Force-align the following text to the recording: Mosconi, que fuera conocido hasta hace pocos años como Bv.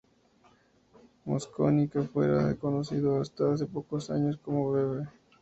Mosconi, 1.27 1.87
que 1.87 2.01
fuera 2.01 2.55
conocido 2.55 3.21
hasta 3.21 3.53
hace 3.53 3.67
pocos 3.67 4.09
años 4.09 4.35
como 4.43 4.71
Bv. 4.71 5.05